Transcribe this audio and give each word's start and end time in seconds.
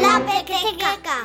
La 0.00 0.20
pequeteca. 0.24 1.16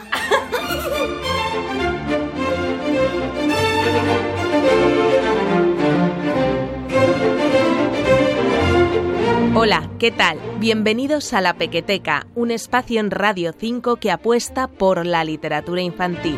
Hola, 9.56 9.90
¿qué 9.98 10.12
tal? 10.12 10.40
Bienvenidos 10.60 11.34
a 11.34 11.40
La 11.40 11.54
Pequeteca, 11.54 12.28
un 12.36 12.52
espacio 12.52 13.00
en 13.00 13.10
Radio 13.10 13.54
5 13.58 13.96
que 13.96 14.12
apuesta 14.12 14.68
por 14.68 15.06
la 15.06 15.24
literatura 15.24 15.82
infantil. 15.82 16.38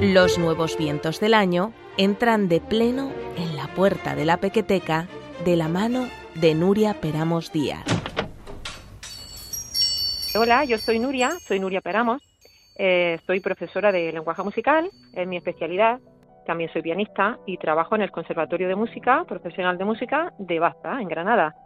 Los 0.00 0.38
nuevos 0.38 0.78
vientos 0.78 1.18
del 1.18 1.34
año 1.34 1.72
entran 1.96 2.48
de 2.48 2.60
pleno 2.60 3.10
en 3.36 3.56
la 3.56 3.66
puerta 3.74 4.14
de 4.14 4.24
La 4.24 4.36
Pequeteca 4.36 5.08
de 5.44 5.56
la 5.56 5.68
mano 5.68 6.06
de 6.40 6.54
Nuria 6.54 6.94
Peramos 7.00 7.52
Díaz. 7.52 7.84
Hola, 10.38 10.64
yo 10.64 10.78
soy 10.78 10.98
Nuria, 10.98 11.30
soy 11.40 11.60
Nuria 11.60 11.80
Peramos, 11.80 12.22
eh, 12.78 13.18
soy 13.26 13.40
profesora 13.40 13.90
de 13.90 14.12
lenguaje 14.12 14.42
musical, 14.42 14.90
es 15.14 15.26
mi 15.26 15.36
especialidad 15.36 15.98
también 16.46 16.72
soy 16.72 16.80
pianista 16.80 17.38
y 17.44 17.58
trabajo 17.58 17.96
en 17.96 18.02
el 18.02 18.12
Conservatorio 18.12 18.68
de 18.68 18.76
Música, 18.76 19.24
profesional 19.24 19.76
de 19.76 19.84
música 19.84 20.32
de 20.38 20.60
Baza, 20.60 21.00
en 21.00 21.08
Granada. 21.08 21.56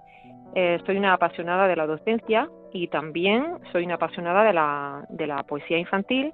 Eh, 0.55 0.79
soy 0.87 0.97
una 0.97 1.13
apasionada 1.13 1.69
de 1.69 1.77
la 1.77 1.87
docencia 1.87 2.49
y 2.73 2.89
también 2.89 3.59
soy 3.71 3.85
una 3.85 3.95
apasionada 3.95 4.43
de 4.43 4.53
la, 4.53 5.05
de 5.11 5.27
la 5.27 5.43
poesía 5.45 5.79
infantil, 5.79 6.33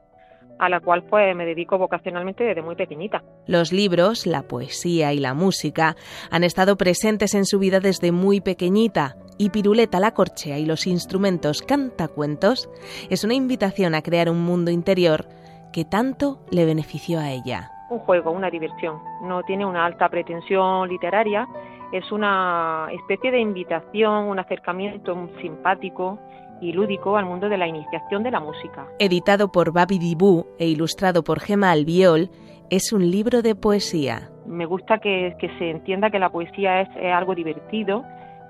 a 0.59 0.69
la 0.69 0.81
cual 0.81 1.05
pues 1.05 1.35
me 1.37 1.45
dedico 1.45 1.79
vocacionalmente 1.79 2.45
desde 2.45 2.63
muy 2.63 2.75
pequeñita. 2.75 3.23
Los 3.47 3.73
libros, 3.73 4.27
la 4.27 4.43
poesía 4.43 5.13
y 5.13 5.19
la 5.19 5.35
música 5.35 5.97
han 6.31 6.45
estado 6.45 6.77
presentes 6.77 7.35
en 7.35 7.45
su 7.45 7.59
vida 7.59 7.81
desde 7.81 8.13
muy 8.13 8.41
pequeñita 8.41 9.17
y 9.39 9.51
Piruleta 9.51 10.01
la 10.01 10.13
corchea 10.13 10.59
y 10.59 10.67
los 10.67 10.87
instrumentos 10.87 11.63
cantacuentos 11.63 12.71
es 13.11 13.25
una 13.25 13.35
invitación 13.35 13.95
a 13.95 14.03
crear 14.03 14.31
un 14.31 14.43
mundo 14.43 14.71
interior 14.71 15.27
que 15.73 15.85
tanto 15.85 16.41
le 16.51 16.65
benefició 16.65 17.19
a 17.19 17.31
ella 17.31 17.71
un 17.89 17.99
juego, 18.01 18.31
una 18.31 18.51
diversión. 18.51 19.01
No 19.23 19.43
tiene 19.43 19.65
una 19.65 19.85
alta 19.85 20.09
pretensión 20.09 20.89
literaria, 20.89 21.47
es 21.93 22.11
una 22.11 22.89
especie 22.93 23.31
de 23.31 23.41
invitación, 23.41 24.25
un 24.25 24.39
acercamiento 24.39 25.29
simpático 25.41 26.19
y 26.61 26.73
lúdico 26.73 27.17
al 27.17 27.27
mundo 27.27 27.49
de 27.49 27.59
la 27.59 27.69
iniciación 27.69 28.23
de 28.23 28.31
la 28.31 28.41
música. 28.41 28.87
Editado 28.99 29.53
por 29.53 29.73
Babi 29.73 29.99
Dibú 29.99 30.47
e 30.59 30.67
ilustrado 30.69 31.23
por 31.23 31.41
Gemma 31.41 31.71
Albiol, 31.71 32.31
es 32.71 32.93
un 32.93 33.11
libro 33.11 33.43
de 33.43 33.55
poesía. 33.55 34.31
Me 34.47 34.67
gusta 34.67 34.99
que, 34.99 35.37
se 35.59 35.71
entienda 35.71 36.11
que 36.11 36.19
la 36.19 36.31
poesía 36.31 36.83
es 36.83 36.89
algo 37.13 37.35
divertido 37.35 38.05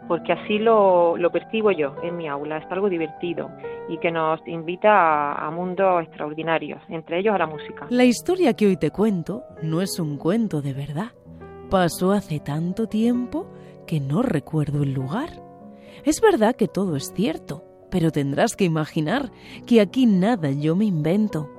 porque 0.09 0.33
así 0.33 0.59
lo, 0.59 1.17
percibo 1.33 1.73
yo 1.73 1.95
en 2.03 2.17
mi 2.17 2.29
aula, 2.29 2.59
es 2.59 2.71
algo 2.71 2.89
divertido 2.89 3.51
y 3.89 3.99
que 3.99 4.11
nos 4.11 4.41
invita 4.47 5.33
a, 5.33 5.51
mundos 5.51 6.03
extraordinarios, 6.05 6.81
entre 6.89 7.19
ellos 7.19 7.35
a 7.35 7.39
la 7.39 7.47
música. 7.47 7.87
La 7.91 8.05
historia 8.05 8.55
que 8.55 8.67
hoy 8.67 8.77
te 8.77 8.91
cuento 8.91 9.43
no 9.63 9.83
es 9.83 9.99
un 9.99 10.17
cuento 10.17 10.63
de 10.63 10.75
verdad. 10.75 11.13
Pasó 11.71 12.13
hace 12.13 12.39
tanto 12.39 12.87
tiempo 12.87 13.47
que 13.87 14.01
no 14.01 14.23
recuerdo 14.23 14.83
el 14.83 14.93
lugar. 14.93 15.31
Es 16.05 16.21
verdad 16.21 16.55
que 16.55 16.69
todo 16.69 16.95
es 16.95 17.13
cierto, 17.13 17.65
pero 17.91 18.11
tendrás 18.11 18.57
que 18.57 18.65
imaginar 18.65 19.31
que 19.67 19.81
aquí 19.81 20.07
nada 20.07 20.51
yo 20.51 20.77
me 20.77 20.85
invento. 20.85 21.51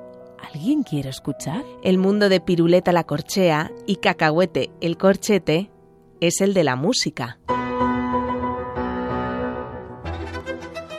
¿Alguien 0.53 0.83
quiere 0.83 1.09
escuchar? 1.09 1.63
El 1.83 1.97
mundo 1.97 2.29
de 2.29 2.39
Piruleta 2.39 2.91
la 2.91 3.03
corchea 3.03 3.71
y 3.85 3.97
Cacahuete 3.97 4.69
el 4.81 4.97
corchete 4.97 5.69
es 6.21 6.41
el 6.41 6.53
de 6.53 6.63
la 6.63 6.75
música. 6.75 7.39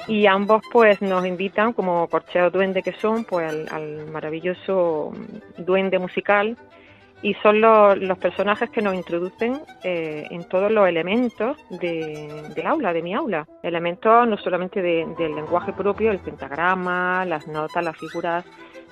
y 0.09 0.27
ambos 0.27 0.63
pues 0.73 1.01
nos 1.03 1.25
invitan 1.27 1.75
como 1.75 2.09
corcheo 2.09 2.51
duende 2.51 2.83
que 2.83 2.93
son 2.93 3.25
pues 3.25 3.71
al, 3.71 4.07
maravilloso 4.11 5.13
duende 5.59 5.99
musical 5.99 6.57
y 7.23 7.35
son 7.35 7.61
los, 7.61 8.19
personajes 8.19 8.71
que 8.71 8.83
nos 8.83 8.95
introducen 8.95 9.61
eh, 9.83 10.27
en 10.31 10.45
todos 10.45 10.71
los 10.71 10.89
elementos 10.89 11.57
de, 11.71 12.51
del 12.55 12.67
aula, 12.67 12.93
de 12.93 13.03
mi 13.03 13.15
aula. 13.15 13.47
Elementos 13.63 14.27
no 14.29 14.37
solamente 14.37 14.81
del 14.81 15.35
lenguaje 15.35 15.73
propio, 15.73 16.11
el 16.11 16.19
pentagrama, 16.19 17.25
las 17.25 17.47
notas, 17.49 17.85
las 17.85 17.97
figuras, 17.97 18.45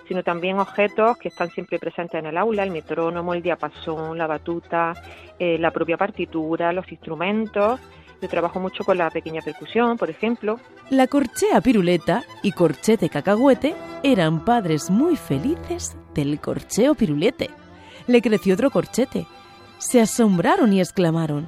sino 0.09 0.23
también 0.23 0.59
objetos 0.59 1.19
que 1.19 1.29
están 1.29 1.51
siempre 1.51 1.79
presentes 1.79 2.19
en 2.19 2.27
el 2.27 2.37
aula, 2.37 2.63
el 2.63 2.71
metrónomo, 2.71 3.35
el 3.35 3.43
diapasón, 3.43 4.19
la 4.19 4.27
batuta, 4.27 4.93
eh, 5.39 5.59
la 5.59 5.71
propia 5.71 5.97
partitura, 5.97 6.73
los 6.73 6.91
instrumentos 6.91 7.81
yo 8.21 8.29
trabajo 8.29 8.61
mucho 8.61 8.85
con 8.85 8.97
la 8.97 9.11
pequeña 9.11 9.43
percusión, 9.43 9.99
por 9.99 10.09
ejemplo. 10.09 10.59
La 10.91 11.07
corchea 11.07 11.61
piruleta 11.61 12.25
y 12.43 12.53
corchete 12.53 13.09
cacahuete 13.09 13.75
eran 14.03 14.45
padres 14.45 14.91
muy 14.91 15.17
felices 15.17 15.97
del 16.15 16.41
corcheo 16.41 16.95
pirulete. 16.95 17.51
Le 18.07 18.23
creció 18.23 18.55
otro 18.55 18.71
corchete. 18.71 19.27
Se 19.79 20.01
asombraron 20.01 20.73
y 20.73 20.81
exclamaron, 20.81 21.47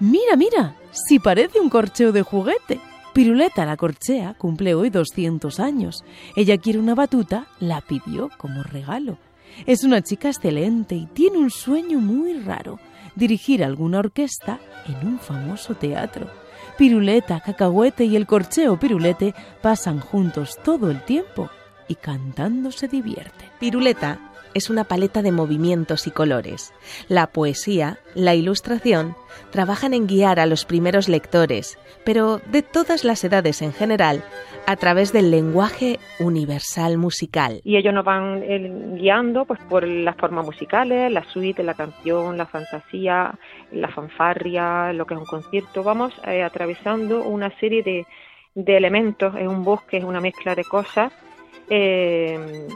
Mira, 0.00 0.36
mira, 0.36 0.76
si 0.92 1.18
parece 1.18 1.60
un 1.60 1.68
corcheo 1.68 2.12
de 2.12 2.22
juguete. 2.22 2.80
Piruleta 3.12 3.66
la 3.66 3.76
corchea 3.76 4.34
cumple 4.34 4.74
hoy 4.74 4.90
200 4.90 5.58
años. 5.58 6.04
Ella 6.36 6.58
quiere 6.58 6.78
una 6.78 6.94
batuta, 6.94 7.48
la 7.58 7.80
pidió 7.80 8.30
como 8.36 8.62
regalo. 8.62 9.18
Es 9.66 9.82
una 9.82 10.02
chica 10.02 10.28
excelente 10.28 10.94
y 10.94 11.06
tiene 11.06 11.38
un 11.38 11.50
sueño 11.50 11.98
muy 11.98 12.34
raro 12.40 12.78
dirigir 13.16 13.64
alguna 13.64 13.98
orquesta 13.98 14.60
en 14.86 15.06
un 15.06 15.18
famoso 15.18 15.74
teatro. 15.74 16.30
Piruleta, 16.76 17.40
Cacahuete 17.40 18.04
y 18.04 18.14
el 18.14 18.26
corcheo 18.26 18.78
Pirulete 18.78 19.34
pasan 19.60 19.98
juntos 19.98 20.56
todo 20.62 20.90
el 20.90 21.02
tiempo 21.04 21.50
y 21.88 21.96
cantando 21.96 22.70
se 22.70 22.86
divierte. 22.86 23.50
Piruleta 23.58 24.20
es 24.54 24.70
una 24.70 24.84
paleta 24.84 25.22
de 25.22 25.32
movimientos 25.32 26.06
y 26.06 26.10
colores. 26.10 26.72
La 27.08 27.28
poesía, 27.28 27.98
la 28.14 28.34
ilustración, 28.34 29.16
trabajan 29.50 29.94
en 29.94 30.06
guiar 30.06 30.40
a 30.40 30.46
los 30.46 30.64
primeros 30.64 31.08
lectores, 31.08 31.78
pero 32.04 32.40
de 32.50 32.62
todas 32.62 33.04
las 33.04 33.22
edades 33.24 33.62
en 33.62 33.72
general, 33.72 34.24
a 34.66 34.76
través 34.76 35.12
del 35.12 35.30
lenguaje 35.30 35.98
universal 36.20 36.98
musical. 36.98 37.60
Y 37.64 37.76
ellos 37.76 37.94
nos 37.94 38.04
van 38.04 38.42
eh, 38.42 38.96
guiando 38.96 39.46
pues 39.46 39.60
por 39.68 39.86
las 39.86 40.16
formas 40.16 40.44
musicales, 40.44 41.10
la 41.10 41.24
suite, 41.24 41.62
la 41.62 41.74
canción, 41.74 42.36
la 42.36 42.44
fantasía, 42.44 43.38
la 43.72 43.88
fanfarria, 43.88 44.92
lo 44.92 45.06
que 45.06 45.14
es 45.14 45.20
un 45.20 45.26
concierto. 45.26 45.82
Vamos 45.82 46.12
eh, 46.26 46.42
atravesando 46.42 47.22
una 47.22 47.50
serie 47.58 47.82
de, 47.82 48.06
de 48.54 48.76
elementos, 48.76 49.34
es 49.36 49.48
un 49.48 49.64
bosque, 49.64 49.96
es 49.96 50.04
una 50.04 50.20
mezcla 50.20 50.54
de 50.54 50.64
cosas. 50.64 51.12
Eh, 51.70 52.68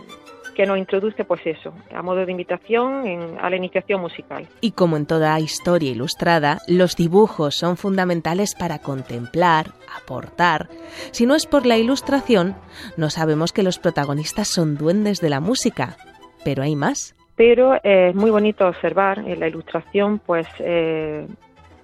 que 0.55 0.67
nos 0.67 0.79
introduce 0.79 1.25
pues 1.25 1.41
eso, 1.45 1.73
a 1.95 2.03
modo 2.03 2.25
de 2.25 2.31
invitación 2.31 3.39
a 3.41 3.51
la 3.51 3.57
iniciación 3.57 4.01
musical. 4.01 4.47
Y 4.61 4.73
como 4.73 4.97
en 4.97 5.07
toda 5.07 5.39
historia 5.41 5.91
ilustrada, 5.91 6.59
los 6.69 6.97
dibujos 6.97 7.55
son 7.55 7.77
fundamentales 7.77 8.55
para 8.55 8.79
contemplar, 8.79 9.73
aportar. 9.97 10.69
Si 11.11 11.27
no 11.27 11.35
es 11.35 11.47
por 11.47 11.67
la 11.67 11.79
ilustración, 11.79 12.55
no 12.97 13.11
sabemos 13.11 13.53
que 13.53 13.63
los 13.63 13.79
protagonistas 13.79 14.49
son 14.49 14.77
duendes 14.77 15.21
de 15.21 15.31
la 15.31 15.41
música. 15.41 15.97
Pero 16.45 16.63
hay 16.63 16.77
más. 16.77 17.15
Pero 17.37 17.75
eh, 17.77 18.09
es 18.11 18.15
muy 18.15 18.31
bonito 18.31 18.67
observar 18.67 19.21
en 19.21 19.41
la 19.41 19.49
ilustración, 19.49 20.19
pues 20.19 20.47
eh, 20.59 21.27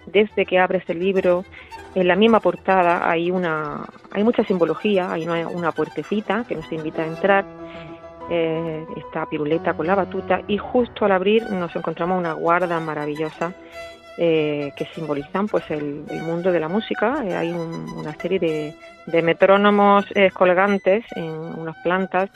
desde 0.06 0.44
que 0.44 0.58
abres 0.58 0.82
el 0.88 0.98
libro, 0.98 1.44
en 1.94 2.06
la 2.06 2.16
misma 2.16 2.40
portada 2.40 3.10
hay 3.10 3.30
una 3.30 3.86
hay 4.12 4.24
mucha 4.24 4.44
simbología, 4.44 5.12
hay 5.12 5.24
una, 5.24 5.48
una 5.48 5.72
puertecita 5.72 6.44
que 6.46 6.54
nos 6.54 6.70
invita 6.72 7.02
a 7.02 7.06
entrar 7.06 7.44
eh, 8.30 8.86
esta 8.96 9.26
piruleta 9.26 9.74
con 9.74 9.86
la 9.86 9.94
batuta 9.94 10.42
y 10.46 10.58
justo 10.58 11.04
al 11.04 11.12
abrir 11.12 11.50
nos 11.50 11.74
encontramos 11.74 12.18
una 12.18 12.34
guarda 12.34 12.78
maravillosa 12.80 13.54
eh, 14.18 14.72
que 14.76 14.86
simbolizan 14.94 15.46
pues 15.46 15.70
el, 15.70 16.04
mundo 16.22 16.52
de 16.52 16.60
la 16.60 16.68
música. 16.68 17.22
Eh, 17.24 17.34
hay 17.34 17.50
una 17.50 18.14
serie 18.16 18.74
de, 19.06 19.22
metrónomos 19.22 20.04
colgantes 20.34 21.04
en 21.16 21.24
unas 21.24 21.76
plantas 21.78 22.30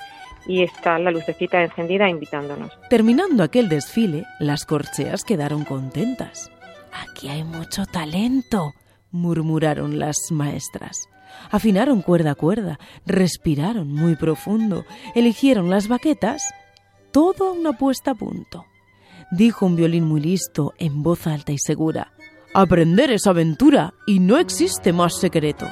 y 0.46 0.62
está 0.62 0.98
la 0.98 1.10
lucecita 1.10 1.62
encendida 1.62 2.08
invitándonos. 2.08 2.72
Terminando 2.88 3.42
aquel 3.42 3.68
desfile, 3.68 4.24
las 4.38 4.64
corcheas 4.64 5.24
quedaron 5.24 5.64
contentas. 5.64 6.50
Aquí 6.92 7.28
hay 7.28 7.44
mucho 7.44 7.84
talento, 7.86 8.72
murmuraron 9.10 9.98
las 9.98 10.16
maestras. 10.30 11.08
Afinaron 11.50 12.02
cuerda 12.02 12.32
a 12.32 12.34
cuerda, 12.34 12.79
respiraron 13.06 13.93
muy 13.93 14.17
profundo, 14.17 14.84
eligieron 15.14 15.70
las 15.70 15.88
baquetas, 15.88 16.43
todo 17.11 17.49
a 17.49 17.52
una 17.52 17.73
puesta 17.73 18.12
a 18.12 18.14
punto. 18.14 18.64
Dijo 19.31 19.67
un 19.67 19.76
violín 19.76 20.05
muy 20.05 20.20
listo, 20.20 20.75
en 20.79 21.02
voz 21.02 21.26
alta 21.26 21.52
y 21.52 21.58
segura, 21.58 22.12
Aprender 22.55 23.11
es 23.11 23.26
aventura 23.26 23.94
y 24.06 24.19
no 24.19 24.37
existe 24.37 24.93
más 24.93 25.19
secreto. 25.19 25.67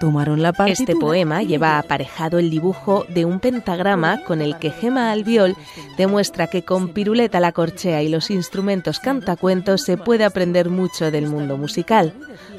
Tomaron 0.00 0.42
la 0.42 0.52
partitura. 0.52 0.92
Este 0.92 0.96
poema 0.96 1.42
lleva 1.42 1.78
aparejado 1.78 2.40
el 2.40 2.50
dibujo 2.50 3.06
de 3.08 3.24
un 3.24 3.38
pentagrama 3.38 4.24
con 4.24 4.42
el 4.42 4.58
que 4.58 4.72
Gema 4.72 5.12
Albiol 5.12 5.56
demuestra 5.96 6.48
que 6.48 6.64
con 6.64 6.88
Piruleta 6.88 7.38
la 7.38 7.52
corchea 7.52 8.02
y 8.02 8.08
los 8.08 8.30
instrumentos 8.30 8.98
cantacuentos 8.98 9.82
se 9.82 9.96
puede 9.96 10.24
aprender 10.24 10.68
mucho 10.68 11.12
del 11.12 11.28
mundo 11.28 11.56
musical. 11.56 12.12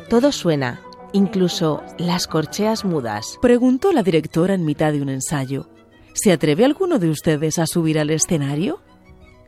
Todo 0.09 0.31
suena 0.31 0.79
incluso 1.13 1.83
las 1.97 2.27
corcheas 2.27 2.85
mudas. 2.85 3.37
Preguntó 3.41 3.91
la 3.91 4.03
directora 4.03 4.53
en 4.53 4.65
mitad 4.65 4.91
de 4.91 5.01
un 5.01 5.09
ensayo. 5.09 5.69
¿Se 6.13 6.31
atreve 6.31 6.65
alguno 6.65 6.99
de 6.99 7.09
ustedes 7.09 7.59
a 7.59 7.67
subir 7.67 7.99
al 7.99 8.09
escenario? 8.09 8.81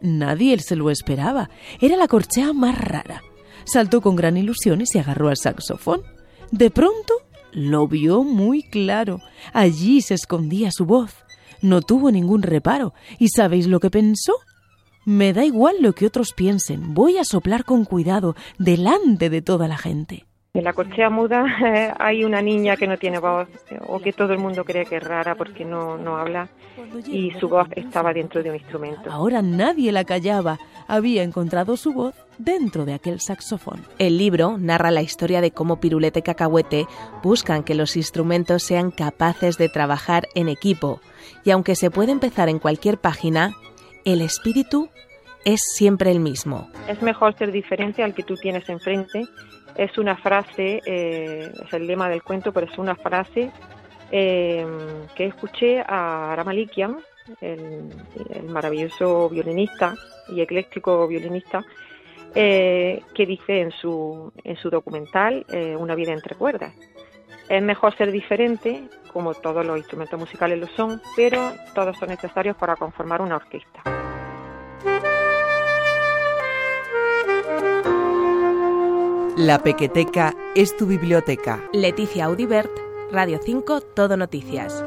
Nadie 0.02 0.58
se 0.60 0.76
lo 0.76 0.90
esperaba. 0.90 1.50
Era 1.82 1.98
la 1.98 2.08
corchea 2.08 2.54
más 2.54 2.78
rara. 2.80 3.24
Saltó 3.66 4.02
con 4.02 4.16
gran 4.16 4.38
ilusión 4.38 4.82
y 4.82 4.86
se 4.86 5.00
agarró 5.00 5.30
al 5.30 5.38
saxofón. 5.38 6.02
De 6.52 6.70
pronto 6.70 7.14
lo 7.52 7.88
vio 7.88 8.24
muy 8.24 8.64
claro. 8.64 9.22
Allí 9.54 10.02
se 10.02 10.14
escondía 10.14 10.72
su 10.72 10.86
voz. 10.86 11.16
No 11.62 11.82
tuvo 11.82 12.12
ningún 12.12 12.42
reparo. 12.42 12.94
¿Y 13.18 13.30
sabéis 13.30 13.68
lo 13.68 13.80
que 13.80 13.90
pensó? 13.90 14.34
Me 15.06 15.34
da 15.34 15.44
igual 15.44 15.78
lo 15.82 15.94
que 15.94 16.06
otros 16.06 16.34
piensen. 16.34 16.94
Voy 16.94 17.18
a 17.18 17.26
soplar 17.26 17.66
con 17.66 17.84
cuidado 17.84 18.36
delante 18.58 19.30
de 19.30 19.42
toda 19.42 19.68
la 19.68 19.78
gente. 19.78 20.29
En 20.56 20.64
la 20.64 20.74
corchea 20.74 21.12
muda 21.12 21.46
eh, 21.64 21.94
hay 22.00 22.24
una 22.24 22.42
niña 22.42 22.76
que 22.76 22.88
no 22.88 22.98
tiene 22.98 23.20
voz 23.20 23.48
o 23.88 24.00
que 24.00 24.14
todo 24.14 24.34
el 24.34 24.40
mundo 24.40 24.64
cree 24.66 24.86
que 24.86 24.98
es 24.98 25.04
rara 25.04 25.36
porque 25.36 25.64
no, 25.64 25.98
no 25.98 26.18
habla 26.18 26.50
y 27.08 27.32
su 27.40 27.48
voz 27.48 27.68
estaba 27.76 28.14
dentro 28.14 28.42
de 28.42 28.50
un 28.50 28.56
instrumento. 28.56 29.12
Ahora 29.12 29.44
nadie 29.44 29.92
la 29.92 30.06
callaba. 30.06 30.58
Había 30.88 31.22
encontrado 31.22 31.78
su 31.78 31.94
voz 31.94 32.16
dentro 32.40 32.86
de 32.86 32.96
aquel 32.96 33.20
saxofón. 33.20 33.86
El 34.00 34.18
libro 34.18 34.58
narra 34.58 34.90
la 34.90 35.04
historia 35.04 35.40
de 35.40 35.52
cómo 35.52 35.80
Pirulete 35.80 36.20
y 36.20 36.24
Cacahuete 36.24 36.88
buscan 37.22 37.64
que 37.64 37.76
los 37.76 37.96
instrumentos 37.96 38.64
sean 38.64 38.90
capaces 38.90 39.60
de 39.60 39.70
trabajar 39.70 40.28
en 40.34 40.50
equipo 40.50 41.00
y 41.44 41.52
aunque 41.52 41.76
se 41.76 41.92
puede 41.92 42.12
empezar 42.12 42.50
en 42.50 42.58
cualquier 42.58 42.98
página, 42.98 43.56
el 44.04 44.22
espíritu 44.22 44.90
es 45.46 45.62
siempre 45.76 46.10
el 46.10 46.20
mismo. 46.20 46.68
Es 46.88 47.02
mejor 47.04 47.38
ser 47.38 47.52
diferente 47.52 48.04
al 48.04 48.16
que 48.16 48.24
tú 48.24 48.36
tienes 48.36 48.68
enfrente 48.68 49.28
es 49.76 49.98
una 49.98 50.16
frase, 50.18 50.82
eh, 50.86 51.52
es 51.66 51.74
el 51.74 51.88
lema 51.88 52.10
del 52.10 52.24
cuento, 52.24 52.52
pero 52.52 52.68
es 52.68 52.78
una 52.78 52.96
frase 52.96 53.52
eh, 54.12 54.66
que 55.16 55.26
escuché 55.26 55.82
a 55.86 56.34
Aramalikian, 56.34 56.98
el, 57.42 57.90
el, 58.34 58.44
maravilloso 58.46 59.30
violinista 59.30 59.96
y 60.30 60.42
ecléctico 60.42 61.08
violinista, 61.08 61.64
eh, 62.36 63.02
que 63.14 63.26
dice 63.26 63.62
en 63.62 63.72
su, 63.72 64.32
en 64.44 64.56
su 64.56 64.70
documental 64.70 65.46
Una 65.78 65.96
vida 65.96 66.14
entre 66.14 66.36
cuerdas. 66.36 66.74
Es 67.48 67.64
mejor 67.64 67.96
ser 67.98 68.12
diferente, 68.12 68.84
como 69.12 69.34
todos 69.34 69.66
los 69.66 69.78
instrumentos 69.78 70.20
musicales 70.20 70.60
lo 70.60 70.68
son, 70.68 71.02
pero 71.16 71.52
todos 71.74 71.98
son 71.98 72.10
necesarios 72.10 72.56
para 72.56 72.76
conformar 72.76 73.22
una 73.22 73.38
orquesta. 73.38 73.99
La 79.40 79.64
Pequeteca 79.64 80.36
es 80.54 80.76
tu 80.76 80.86
biblioteca. 80.86 81.64
Leticia 81.72 82.26
Audibert, 82.26 82.70
Radio 83.10 83.40
5, 83.42 83.80
Todo 83.80 84.18
Noticias. 84.18 84.84